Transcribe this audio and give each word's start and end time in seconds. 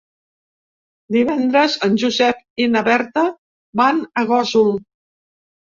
Divendres 1.15 1.75
en 1.89 1.99
Josep 2.05 2.41
i 2.67 2.69
na 2.73 2.85
Berta 2.89 3.27
van 3.85 4.03
a 4.03 4.27
Gósol. 4.35 4.77